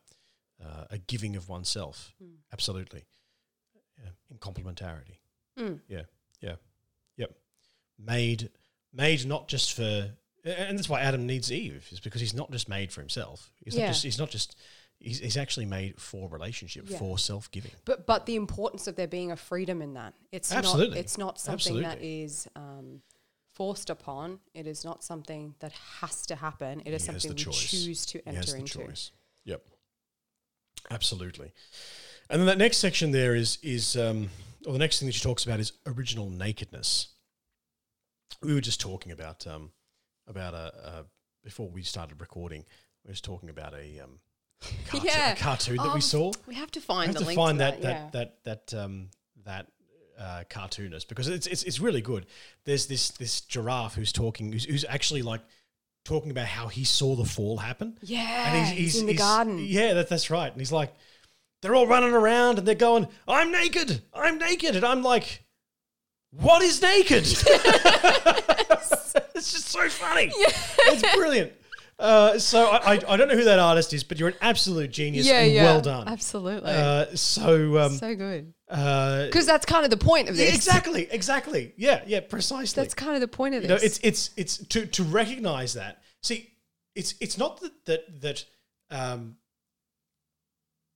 [0.64, 2.14] Uh, a giving of oneself.
[2.54, 3.04] Absolutely.
[4.02, 4.10] Yeah.
[4.32, 5.18] In complementarity.
[5.60, 5.80] Mm.
[5.88, 6.04] Yeah,
[6.42, 6.56] yeah,
[7.18, 7.32] yep.
[8.00, 8.50] Made
[8.94, 10.12] made not just for,
[10.46, 13.52] and that's why Adam needs Eve is because he's not just made for himself.
[13.64, 13.86] He's Yeah.
[13.86, 14.04] not just.
[14.04, 14.56] He's not just.
[15.04, 16.98] He's, he's actually made for relationship, Yeah.
[16.98, 17.72] for self giving.
[17.86, 20.14] But but the importance of there being a freedom in that.
[20.32, 20.96] It's Absolutely.
[20.96, 22.22] not it's not something that Absolutely.
[22.24, 23.02] is um,
[23.54, 24.40] forced upon.
[24.54, 26.82] It is not something that has to happen.
[26.86, 27.70] It is He something we choice.
[27.70, 28.80] choose to enter into.
[28.80, 29.12] choice.
[29.44, 29.64] Yep.
[30.90, 31.52] Absolutely.
[32.30, 34.30] And then that next section there is is um,
[34.66, 37.10] or the next thing that she talks about is original nakedness.
[38.42, 39.72] We were just talking about um,
[40.28, 41.06] about a, a
[41.44, 42.64] before we started recording.
[43.04, 44.20] We were just talking about a, um,
[44.88, 45.36] cartoon, Yeah.
[45.36, 46.32] cartoon that Um, we saw.
[46.48, 48.12] We have to find have the to link find to that that.
[48.14, 48.56] that yeah.
[48.56, 49.10] that that um,
[49.46, 49.68] that
[50.20, 52.26] uh, cartoonist because it's, it's it's really good.
[52.66, 55.42] There's this this giraffe who's talking who's, who's actually like
[56.06, 57.98] talking about how he saw the fall happen.
[58.02, 59.58] Yeah, he's in the garden.
[59.60, 60.52] Yeah, that, that's right.
[60.52, 60.94] And he's like,
[61.62, 65.44] they're all running around and they're going, "I'm naked, I'm naked," and I'm like,
[66.32, 67.24] "What is naked?"
[69.36, 70.32] it's just so funny.
[70.36, 71.54] It's brilliant.
[72.04, 74.92] Uh, so I, I I don't know who that artist is, but you're an absolute
[74.92, 75.64] genius yeah, and yeah.
[75.64, 76.06] well done.
[76.10, 76.70] Absolutely.
[76.70, 78.54] Uh, so um, so good.
[78.70, 80.56] uh, Because that's kind of the point of yeah, this.
[80.56, 81.74] exactly, exactly.
[81.78, 82.84] Yeah, yeah, precisely.
[82.84, 83.82] That's kind of the point of you this.
[83.82, 86.02] know, it's it's it's to to recognize that.
[86.22, 86.52] See,
[86.94, 88.46] it's it's not that that that
[88.92, 89.38] um,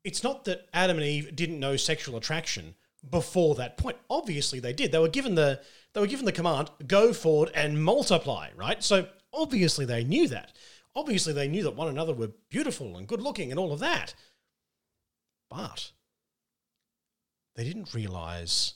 [0.03, 2.75] it's not that Adam and Eve didn't know sexual attraction
[3.09, 3.95] before that point.
[4.09, 4.91] Obviously, they did.
[4.91, 5.61] They were given the
[5.93, 8.49] they were given the command go forward and multiply.
[8.57, 8.83] Right.
[8.83, 10.51] So obviously they knew that.
[10.95, 14.13] Obviously they knew that one another were beautiful and good looking and all of that.
[15.49, 15.91] But
[17.55, 18.73] they didn't realize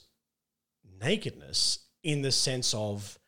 [1.00, 3.18] nakedness in the sense of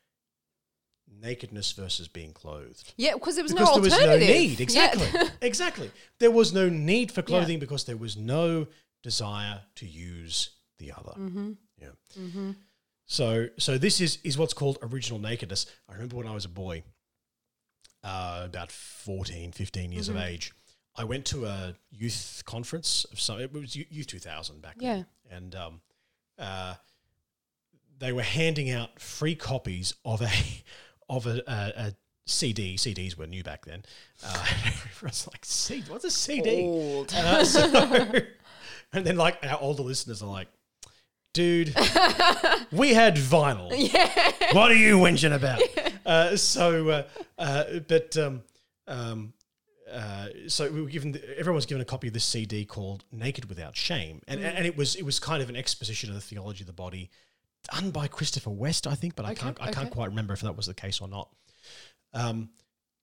[1.20, 2.92] nakedness versus being clothed.
[2.96, 4.28] yeah, because there was Because no there was no alternative.
[4.28, 4.58] need.
[4.60, 4.62] Yeah.
[4.62, 5.20] Exactly.
[5.42, 5.90] exactly.
[6.18, 8.66] There was no need for clothing because there was no
[9.02, 11.12] desire to use the other.
[11.18, 11.52] Mm-hmm.
[11.80, 12.52] Yeah.
[13.06, 15.66] So so this is is what's called original nakedness.
[15.88, 16.82] I remember when I was a boy,
[18.04, 20.52] uh, about 14, 15 years of age,
[20.96, 23.40] I went to a youth conference of some.
[23.40, 24.94] It was Youth 2000 back Yeah.
[24.94, 25.80] then, and um,
[26.38, 26.74] uh,
[27.98, 30.28] they were handing out free copies of a
[31.08, 31.94] of a, a, a
[32.26, 32.76] CD.
[32.76, 33.82] CDs were new back then.
[34.24, 35.84] Uh, I was like, "CD?
[35.90, 37.12] What's a CD?" Old.
[37.12, 38.12] Uh, so,
[38.92, 40.48] and then like our older listeners are like,
[41.32, 41.68] dude,
[42.72, 43.70] we had vinyl.
[43.74, 44.32] Yeah.
[44.52, 45.60] What are you whinging about?
[46.04, 47.02] Uh, so, uh,
[47.38, 48.42] uh, but um,
[48.86, 49.32] um,
[49.90, 53.04] uh, so we were given the, everyone was given a copy of this CD called
[53.12, 56.20] "Naked Without Shame," and and it was it was kind of an exposition of the
[56.20, 57.10] theology of the body,
[57.72, 60.56] done by Christopher West, I think, but I can't I can't quite remember if that
[60.56, 61.30] was the case or not.
[62.12, 62.50] Um,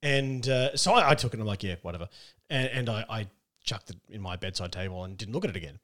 [0.04, 2.10] and uh, so I, I took it and I'm like, yeah, whatever.
[2.50, 3.28] And, and I, I
[3.64, 5.80] chucked it in my bedside table and didn't look at it again.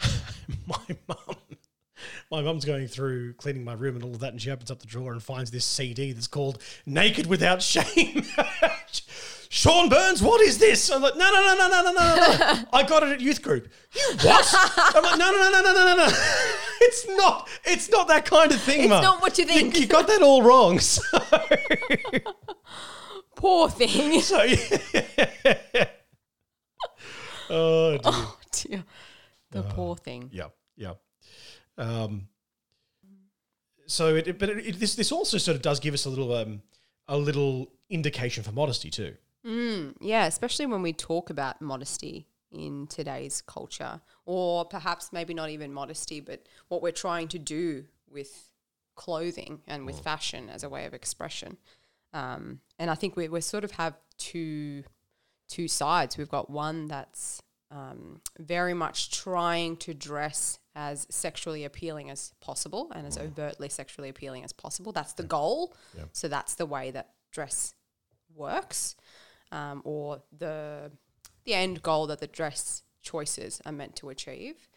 [0.66, 1.36] my mum,
[2.30, 4.80] my mum's going through cleaning my room and all of that, and she opens up
[4.80, 8.24] the drawer and finds this CD that's called "Naked Without Shame."
[9.48, 10.90] Sean Burns, what is this?
[10.90, 12.16] I'm like, no, no, no, no, no, no, no,
[12.54, 12.64] no.
[12.72, 13.68] I got it at youth group.
[13.94, 14.54] You what?
[14.76, 16.08] I'm like, no, no, no, no, no, no, no.
[16.80, 17.48] It's not.
[17.64, 19.02] It's not that kind of thing, It's Mum.
[19.02, 19.78] not what you think.
[19.78, 20.80] You, got that all wrong.
[20.80, 21.00] So,
[23.36, 24.20] Poor thing.
[24.20, 25.86] so yeah.
[27.50, 28.00] oh dear.
[28.04, 28.84] Oh, dear.
[29.52, 30.28] The poor thing.
[30.32, 30.94] Yeah, yeah.
[31.78, 32.28] Um,
[33.86, 36.34] so it, but it, it, this this also sort of does give us a little
[36.34, 36.62] um
[37.08, 39.14] a little indication for modesty too.
[39.46, 45.50] Mm, yeah, especially when we talk about modesty in today's culture, or perhaps maybe not
[45.50, 48.50] even modesty, but what we're trying to do with
[48.96, 51.58] clothing and with fashion as a way of expression.
[52.12, 54.82] Um, and I think we we sort of have two
[55.48, 56.16] two sides.
[56.16, 62.92] We've got one that's um, very much trying to dress as sexually appealing as possible
[62.94, 64.92] and as overtly sexually appealing as possible.
[64.92, 65.74] That's the goal.
[66.12, 67.74] So that's the way that dress
[68.34, 68.94] works,
[69.50, 70.92] um, or the
[71.44, 74.68] the end goal that the dress choices are meant to achieve.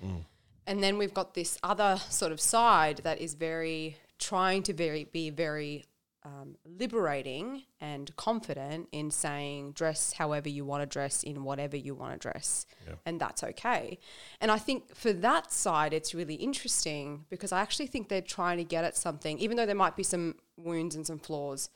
[0.66, 5.04] And then we've got this other sort of side that is very trying to very
[5.04, 5.86] be very
[6.24, 11.96] um, liberating and confident in saying dress however you want to dress in whatever you
[11.96, 12.66] want to dress,
[13.06, 14.00] and that's okay.
[14.42, 18.58] And I think for that side, it's really interesting because I actually think they're trying
[18.58, 21.70] to get at something, even though there might be some wounds and some flaws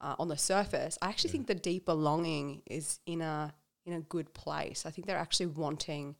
[0.00, 0.96] uh, on the surface.
[1.02, 4.86] I actually think the deeper longing is in a in a good place.
[4.86, 6.16] I think they're actually wanting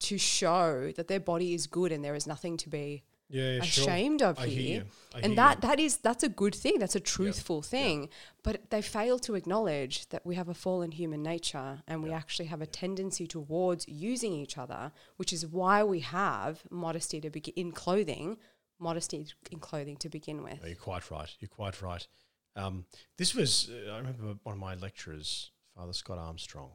[0.00, 4.22] to show that their body is good and there is nothing to be Yeah, ashamed
[4.22, 4.82] of I here.
[4.82, 4.84] you.
[5.20, 5.36] And you.
[5.36, 6.78] that that is that's a good thing.
[6.78, 8.08] That's a truthful thing.
[8.44, 12.46] But they fail to acknowledge that we have a fallen human nature and we actually
[12.46, 17.54] have a tendency towards using each other, which is why we have modesty to begin
[17.56, 18.36] in clothing,
[18.78, 20.62] modesty in clothing to begin with.
[20.62, 21.34] No, you're quite right.
[21.40, 22.06] You're quite right.
[22.54, 22.86] Um,
[23.18, 26.70] this was, uh, I remember one of my lecturers, Father Scott Armstrong,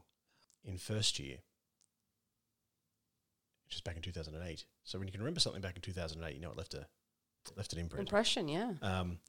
[0.65, 1.37] in first year,
[3.69, 4.65] which is back in 2008.
[4.83, 6.87] So when you can remember something back in 2008, you know it left a
[7.55, 8.07] left an imprint.
[8.07, 8.73] Impression, yeah.
[8.81, 9.19] Um,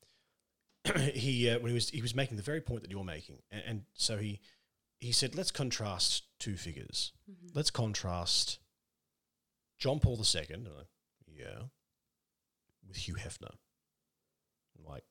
[1.13, 3.63] he uh, when he was he was making the very point that you're making, and,
[3.67, 4.41] and so he
[4.99, 7.13] he said, let's contrast two figures.
[7.55, 8.59] Let's contrast
[9.79, 10.69] John Paul II, and
[11.27, 11.63] yeah,
[12.87, 13.55] with Hugh Hefner.
[14.79, 15.05] I'm like,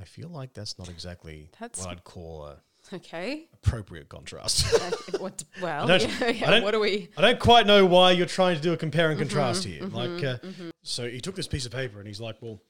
[0.00, 3.48] I feel like that's not exactly That's- what I'd call a Okay.
[3.52, 4.66] appropriate contrast.
[4.74, 7.08] Uh, what, well, don't- yeah, I don't- what do we?
[7.16, 9.84] I don't quite know why you're trying to do a compare and Mm-hmm, contrast here.
[9.86, 10.36] Like, uh,
[10.82, 12.60] so he took this piece of paper and he's like, well,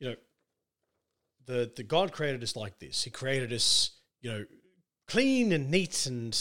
[0.00, 0.16] you know,
[1.46, 3.04] the the God created us like this.
[3.04, 4.44] He created us, you know,
[5.06, 6.38] clean and neat and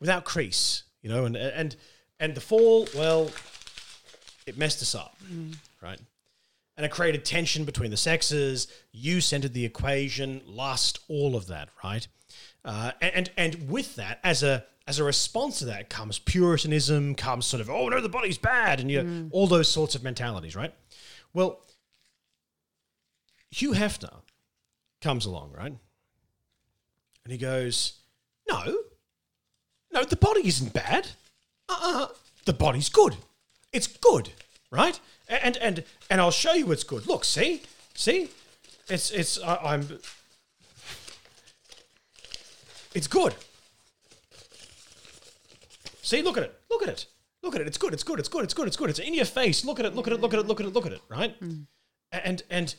[0.00, 1.76] without crease, you know, and and
[2.20, 3.30] and the fall, well,
[4.46, 5.16] it messed us up,
[5.82, 5.98] right?
[6.76, 8.68] And it created tension between the sexes.
[8.92, 12.06] You centered the equation, lust, all of that, right?
[12.66, 17.46] Uh, and and with that, as a as a response to that, comes Puritanism, comes
[17.46, 20.56] sort of oh no, the body's bad, and you know, all those sorts of mentalities,
[20.56, 20.74] right?
[21.32, 21.60] Well,
[23.50, 24.22] Hugh Hefner
[25.00, 25.72] comes along, right?
[27.24, 28.00] And he goes,
[28.50, 28.78] No,
[29.92, 31.08] no, the body isn't bad.
[31.68, 32.08] Uh-uh.
[32.44, 33.16] The body's good.
[33.72, 34.30] It's good,
[34.70, 34.98] right?
[35.28, 37.06] And and and I'll show you it's good.
[37.06, 37.62] Look, see,
[37.94, 38.28] see,
[38.88, 39.98] it's it's I, I'm.
[42.96, 43.34] It's good.
[46.00, 46.60] See, look at it.
[46.70, 47.04] Look at it.
[47.42, 47.66] Look at it.
[47.66, 47.92] It's good.
[47.92, 48.18] It's good.
[48.18, 48.44] It's good.
[48.44, 48.66] It's good.
[48.68, 48.88] It's good.
[48.88, 49.66] It's in your face.
[49.66, 49.94] Look at it.
[49.94, 50.20] Look at it.
[50.22, 50.46] Look at it.
[50.46, 50.72] Look at it.
[50.72, 51.02] Look at it.
[51.10, 51.38] Right?
[51.40, 51.66] Mm.
[52.10, 52.74] And and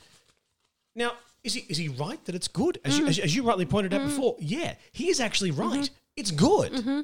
[0.95, 1.11] now
[1.43, 2.79] is he is he right that it's good?
[2.83, 3.09] As, you, mm.
[3.09, 4.05] as, as you rightly pointed out mm.
[4.05, 5.69] before, yeah, he is actually mm-hmm.
[5.69, 5.89] right.
[6.15, 6.71] It's good.
[6.71, 7.01] Mm-hmm.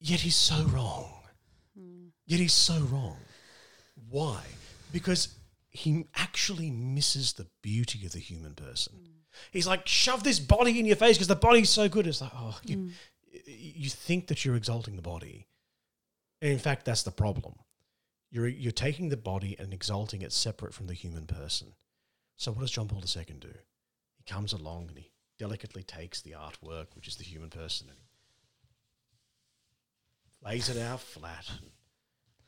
[0.00, 1.14] Yet he's so wrong.
[2.26, 3.16] Yet he's so wrong.
[4.10, 4.42] Why?
[4.92, 5.28] Because
[5.70, 8.94] he actually misses the beauty of the human person.
[9.52, 12.06] He's like, shove this body in your face because the body's so good.
[12.06, 12.90] It's like, oh, you, Mm.
[13.46, 15.46] you think that you're exalting the body.
[16.42, 17.54] And in fact, that's the problem.
[18.30, 21.74] You're, you're taking the body and exalting it separate from the human person.
[22.36, 23.52] So what does John Paul II do?
[24.16, 27.98] He comes along and he delicately takes the artwork, which is the human person, and
[27.98, 28.04] he
[30.48, 31.70] lays it out flat and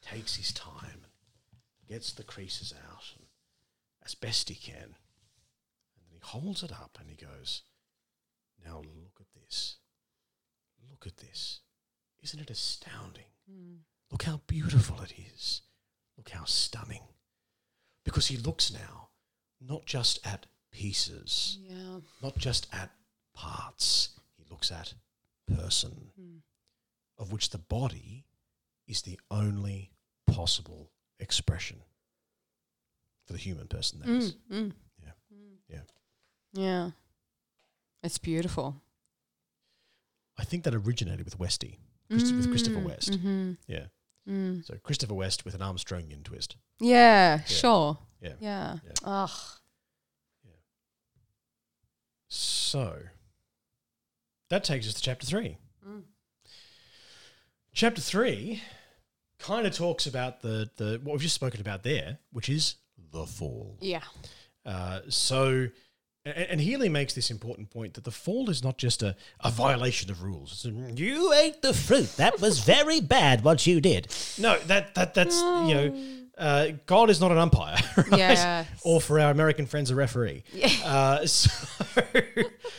[0.01, 1.07] takes his time
[1.89, 3.27] gets the creases out and
[4.05, 4.75] as best he can.
[4.83, 7.63] And then he holds it up and he goes,
[8.65, 9.77] Now look at this.
[10.91, 11.61] Look at this.
[12.23, 13.25] Isn't it astounding?
[13.51, 13.75] Hmm.
[14.11, 15.63] Look how beautiful it is.
[16.17, 17.03] Look how stunning.
[18.05, 19.09] Because he looks now
[19.61, 22.01] not just at pieces, Yeah.
[22.21, 22.91] not just at
[23.33, 24.95] parts, he looks at
[25.47, 26.37] person, hmm.
[27.19, 28.25] of which the body
[28.87, 29.93] is the only
[30.27, 31.83] possible expression
[33.27, 34.01] for the human person.
[34.01, 34.35] That is.
[34.51, 34.73] Mm, mm.
[35.03, 35.13] Yeah.
[35.69, 35.81] Yeah.
[36.53, 36.91] Yeah.
[38.03, 38.77] It's beautiful.
[40.39, 41.79] I think that originated with Westy,
[42.11, 43.11] with Christopher Mm, West.
[43.13, 43.87] mhm, Yeah.
[44.29, 44.65] mm.
[44.67, 46.57] So Christopher West with an Armstrongian twist.
[46.81, 47.99] Yeah, sure.
[48.21, 48.35] Yeah.
[48.41, 48.79] Yeah.
[48.85, 48.93] Yeah.
[49.05, 49.31] Ugh.
[52.29, 52.99] So
[54.49, 55.59] that takes us to chapter three.
[55.87, 56.05] Mm.
[57.75, 58.63] Chapter three
[59.43, 62.77] kind of talks about the, the what we've just spoken about there, which is
[63.13, 63.77] the fall.
[63.81, 64.03] Yeah.
[64.65, 65.69] Uh, so,
[66.25, 69.51] and, and Healy makes this important point that the fall is not just a, a
[69.51, 70.53] violation of rules.
[70.53, 72.17] It's a, you ate the fruit.
[72.17, 73.45] That was very bad.
[73.45, 74.09] What you did.
[74.39, 75.95] No, that that that's you know,
[76.39, 78.19] uh, God is not an umpire, right?
[78.19, 78.69] Yes.
[78.85, 80.45] Or for our American friends, a referee.
[80.85, 81.51] Uh, so,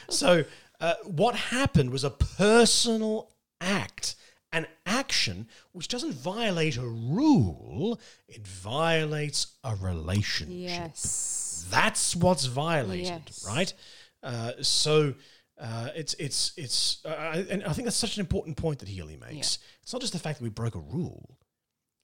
[0.10, 0.44] so
[0.80, 4.16] uh, what happened was a personal act,
[4.54, 10.70] an action which doesn't violate a rule; it violates a relationship.
[10.70, 11.66] Yes.
[11.70, 13.46] That's what's violated, Yes.
[13.48, 13.74] right?
[14.22, 15.14] Uh, so
[15.60, 18.88] uh, it's it's it's, uh, I- and I think that's such an important point that
[18.88, 19.60] Healy makes.
[19.82, 21.38] It's not just the fact that we broke a rule;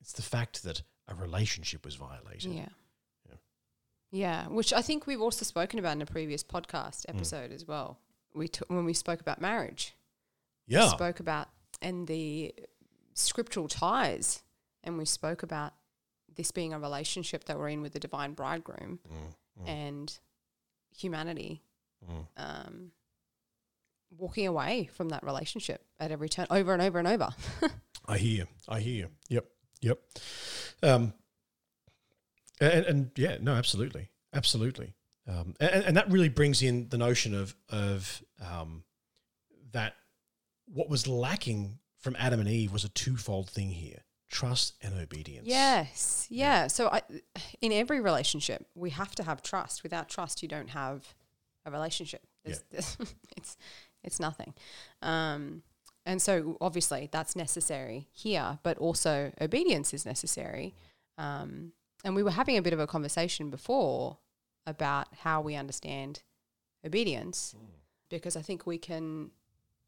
[0.02, 2.52] it's the fact that a relationship was violated.
[2.54, 2.70] Yeah.
[3.30, 3.36] Yeah.
[4.12, 7.16] Yeah, which I think we've also spoken about in a previous podcast Mm.
[7.16, 8.00] episode as well.
[8.34, 9.94] We t- when we spoke about marriage,
[10.68, 11.50] Yeah, we spoke about
[11.82, 12.54] and the
[13.14, 14.44] scriptural ties,
[14.84, 15.74] and we spoke about
[16.36, 19.00] this being a relationship that we're in with the divine bridegroom
[19.60, 20.20] Mm, and
[20.96, 21.62] humanity
[22.10, 22.26] mm.
[22.38, 22.92] um,
[24.18, 27.30] walking away from that relationship at every turn, over and over and over.
[28.06, 28.38] I hear.
[28.38, 28.48] You.
[28.68, 28.96] I hear.
[28.96, 29.10] You.
[29.30, 29.46] Yep.
[29.82, 30.00] Yep.
[30.84, 31.14] Um,
[32.60, 34.94] and, and yeah, no, absolutely, absolutely.
[35.28, 38.84] Um, and, and that really brings in the notion of of um,
[39.72, 39.96] that
[40.72, 45.48] what was lacking from Adam and Eve was a twofold thing here: trust and obedience.
[45.48, 46.68] Yes, yeah.
[46.68, 47.02] So I,
[47.62, 49.84] in every relationship, we have to have trust.
[49.84, 51.14] Without trust, you don't have
[51.66, 52.22] a relationship.
[52.44, 52.98] There's, there's,
[53.38, 53.58] it's
[54.04, 54.54] it's nothing.
[55.02, 55.64] Um,
[56.06, 60.74] and so obviously that's necessary here, but also obedience is necessary.
[61.18, 64.18] Um, and we were having a bit of a conversation before
[64.66, 66.22] about how we understand
[66.86, 67.56] obedience,
[68.10, 69.32] because I think we can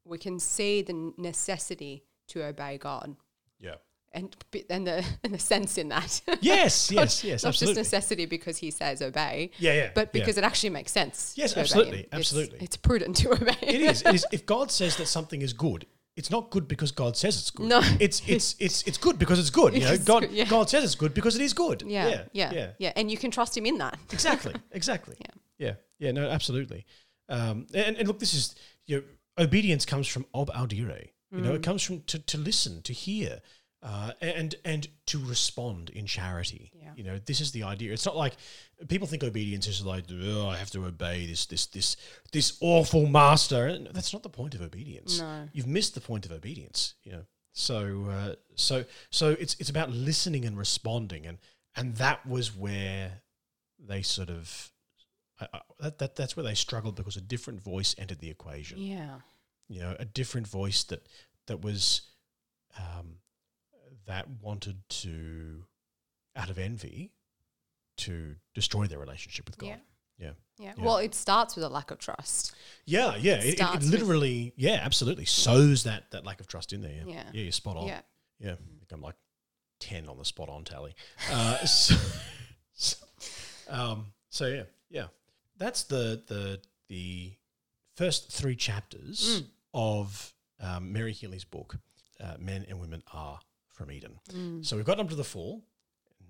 [0.05, 3.15] we can see the necessity to obey God
[3.59, 3.75] Yeah.
[4.13, 4.35] and
[4.69, 6.21] and the and the sense in that.
[6.41, 6.91] Yes.
[6.91, 7.23] Yes.
[7.23, 7.43] Yes.
[7.43, 7.81] Not absolutely.
[7.81, 9.73] just necessity because he says obey, yeah.
[9.73, 9.89] Yeah.
[9.93, 10.21] but yeah.
[10.21, 11.33] because it actually makes sense.
[11.37, 11.99] Yes, obey absolutely.
[11.99, 12.59] It's- absolutely.
[12.61, 13.55] It's, prudent to obey.
[13.61, 14.01] It is.
[14.01, 14.25] It is.
[14.31, 15.85] If God says that something is good,
[16.17, 17.67] it's not good because God says it's good.
[17.67, 17.81] No.
[17.99, 19.73] it's it's it's it's good because it's good.
[19.73, 20.45] You know, God good, yeah.
[20.45, 21.83] God says it's good because it is good.
[21.85, 22.93] Yeah, yeah, yeah, yeah, yeah.
[22.95, 23.97] And you can trust him in that.
[24.11, 25.15] Exactly, exactly.
[25.19, 25.33] Yeah.
[25.57, 26.11] yeah, yeah.
[26.11, 26.85] No, absolutely.
[27.29, 28.55] Um, and, and look, this is
[28.87, 29.03] you know,
[29.37, 31.09] obedience comes from ob audire.
[31.31, 31.55] You know, Mm.
[31.55, 33.41] it comes from to, to listen, to hear,
[33.81, 36.71] uh, and and to respond in charity.
[36.75, 36.91] Yeah.
[36.97, 37.93] You know, this is the idea.
[37.93, 38.35] It's not like
[38.89, 41.95] people think obedience is like, oh, I have to obey this this this
[42.33, 43.79] this awful master.
[43.91, 45.19] That's not the point of obedience.
[45.19, 45.47] No.
[45.53, 46.95] You've missed the point of obedience.
[47.03, 51.37] You know, so uh, so so it's it's about listening and responding, and
[51.75, 53.21] and that was where
[53.79, 54.70] they sort of
[55.41, 58.77] I, I, that, that that's where they struggled because a different voice entered the equation
[58.79, 59.19] Yeah.
[59.67, 61.07] you know, a different voice that
[61.47, 62.01] that was
[62.77, 63.15] um,
[64.05, 65.63] that wanted to,
[66.35, 67.11] out of envy,
[67.97, 69.67] to destroy their relationship with God.
[69.67, 69.75] Yeah.
[70.17, 70.73] Yeah, yeah.
[70.77, 70.83] Yeah.
[70.83, 72.53] Well, it starts with a lack of trust.
[72.85, 73.35] yeah, yeah.
[73.41, 76.91] It, it, it literally, yeah, absolutely sows that that lack of trust in there.
[76.91, 77.23] Yeah, Yeah.
[77.33, 77.87] yeah, you're spot on.
[77.87, 78.01] Yeah.
[78.39, 79.15] Yeah, I think I'm like
[79.79, 80.95] ten on the spot on tally.
[81.31, 81.95] Uh, so,
[82.73, 82.97] so,
[83.69, 85.07] um, so yeah, yeah.
[85.61, 86.59] That's the the
[86.89, 87.33] the
[87.95, 89.45] first three chapters Mm.
[89.73, 91.77] of um, Mary Healy's book.
[92.19, 93.39] Uh, Men and women are
[93.73, 94.19] from Eden.
[94.31, 94.65] Mm.
[94.65, 95.63] So we've gotten up to the fall.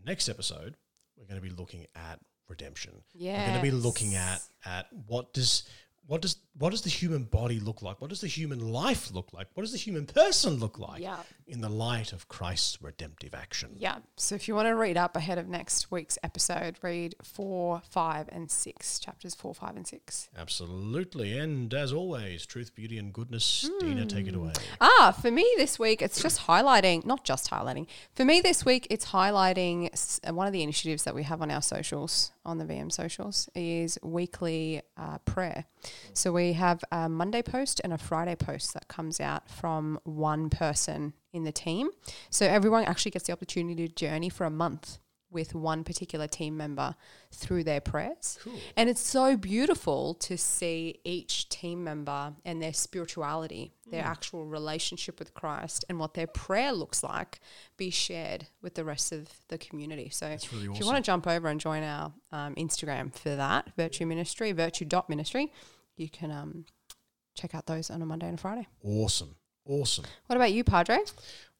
[0.05, 0.75] Next episode,
[1.17, 2.19] we're going to be looking at
[2.49, 2.93] redemption.
[3.13, 5.63] Yeah, We're going to be looking at at what does
[6.07, 8.01] what does what does the human body look like?
[8.01, 9.47] What does the human life look like?
[9.53, 11.17] What does the human person look like Yeah.
[11.47, 13.71] in the light of Christ's redemptive action?
[13.77, 13.99] Yeah.
[14.17, 18.27] So if you want to read up ahead of next week's episode, read four, five,
[18.31, 20.29] and six, chapters four, five, and six.
[20.37, 21.37] Absolutely.
[21.37, 23.69] And as always, truth, beauty, and goodness.
[23.79, 24.51] Dina, take it away.
[24.81, 27.87] Ah, for me this week, it's just highlighting, not just highlighting.
[28.13, 29.89] For me this week, it's highlighting
[30.27, 33.49] uh, one of the initiatives that we have on our socials, on the VM socials,
[33.55, 35.65] is weekly uh, prayer.
[36.13, 40.49] So we have a Monday post and a Friday post that comes out from one
[40.49, 41.89] person in the team.
[42.29, 46.57] So everyone actually gets the opportunity to journey for a month with one particular team
[46.57, 46.93] member
[47.31, 48.37] through their prayers.
[48.75, 55.19] And it's so beautiful to see each team member and their spirituality, their actual relationship
[55.19, 57.39] with Christ, and what their prayer looks like
[57.77, 60.09] be shared with the rest of the community.
[60.09, 63.71] So really if you want to jump over and join our um, Instagram for that,
[63.77, 65.53] Virtue Ministry, virtue dot ministry,
[65.97, 66.65] you can um,
[67.35, 68.67] check out those on a Monday and a Friday.
[68.83, 69.35] Awesome.
[69.65, 70.05] Awesome.
[70.27, 70.99] What about you, Padre?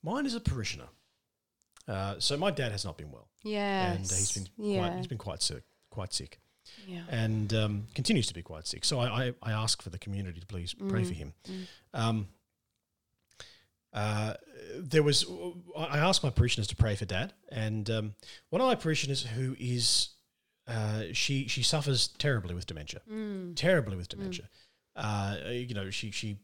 [0.03, 0.87] Mine is a parishioner.
[1.87, 3.93] Uh, so my dad has not been well, Yeah.
[3.93, 4.79] and he's been yeah.
[4.79, 6.39] quite, he's been quite sick, quite sick,
[6.87, 7.01] yeah.
[7.09, 8.85] and um, continues to be quite sick.
[8.85, 11.33] So I, I, I ask for the community to please pray for him.
[11.93, 12.27] Um,
[13.93, 14.35] uh,
[14.77, 15.25] there was
[15.77, 18.13] I asked my parishioners to pray for dad, and um,
[18.49, 20.09] one of my parishioners who is
[20.67, 23.01] uh, she she suffers terribly with dementia,
[23.55, 24.47] terribly with dementia.
[24.95, 26.37] Uh, you know, she she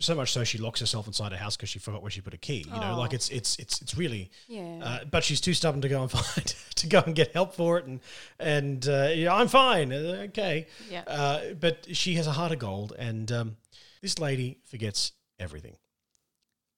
[0.00, 2.32] so much so she locks herself inside her house because she forgot where she put
[2.32, 2.64] a key.
[2.72, 3.16] You know, like Oh.
[3.16, 4.30] it's it's it's it's really.
[4.46, 4.78] Yeah.
[4.82, 7.78] Uh, but she's too stubborn to go and find to go and get help for
[7.78, 8.00] it, and
[8.38, 9.92] and uh, yeah, I'm fine.
[9.92, 10.66] Uh, okay.
[10.88, 11.02] Yeah.
[11.06, 13.56] Uh, but she has a heart of gold, and um,
[14.00, 15.76] this lady forgets everything.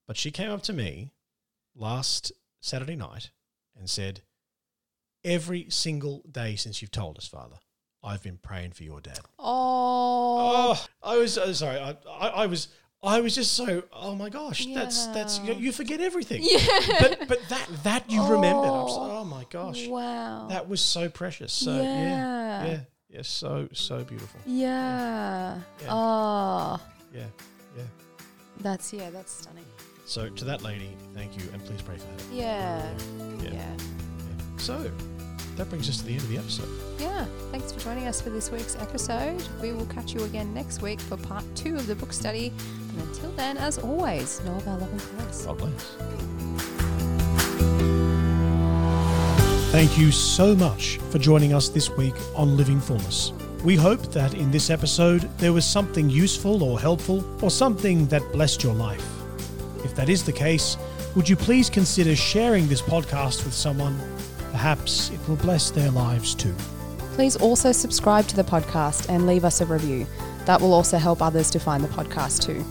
[0.07, 1.13] But she came up to me
[1.77, 3.31] last Saturday night
[3.79, 4.23] and said,
[5.25, 7.57] "Every single day since you've told us, Father,
[8.03, 10.16] I've been praying for your dad." oh.
[10.73, 11.79] Oh, I was uh, sorry.
[11.79, 12.68] I, I, I was.
[13.03, 13.83] I was just so.
[13.93, 15.59] Oh my gosh, that's that's you, Yeah.
[15.59, 16.43] you forget everything.
[16.45, 16.59] Yeah.
[17.01, 18.66] But but that that you remembered.
[18.68, 19.18] I was like, Oh.
[19.21, 20.49] oh my gosh, Wow.
[20.49, 21.51] that was so precious.
[21.53, 22.64] So yeah, Yeah.
[22.66, 24.39] yeah, yeah, so so beautiful.
[24.47, 25.59] yeah.
[25.81, 25.87] Yeah.
[25.89, 26.79] Oh.
[27.14, 27.25] Yeah,
[27.77, 27.85] yeah.
[28.61, 29.64] That's yeah, that's stunning.
[30.05, 32.35] So to that lady, thank you, and please pray for her.
[32.35, 32.87] Yeah.
[33.18, 33.43] Yeah.
[33.45, 33.53] Yeah.
[33.55, 33.77] yeah.
[34.59, 34.91] So
[35.61, 36.69] that brings us to the end of the episode.
[36.99, 37.27] Yeah.
[37.53, 39.43] Thanks for joining us for this week's episode.
[39.61, 42.51] We will catch you again next week for part two of the book study.
[42.89, 45.45] And until then, as always, know of our loving Christ.
[45.45, 45.97] God bless.
[49.71, 53.33] Thank you so much for joining us this week on Living Fullness.
[53.63, 58.23] We hope that in this episode there was something useful or helpful or something that
[58.33, 59.07] blessed your life.
[59.85, 60.79] If that is the case,
[61.15, 64.01] would you please consider sharing this podcast with someone?
[64.61, 66.55] Perhaps it will bless their lives too.
[67.15, 70.07] Please also subscribe to the podcast and leave us a review.
[70.45, 72.63] That will also help others to find the podcast too.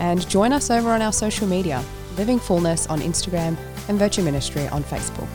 [0.00, 1.84] And join us over on our social media,
[2.16, 3.56] Living Fullness on Instagram
[3.88, 5.28] and Virtue Ministry on Facebook.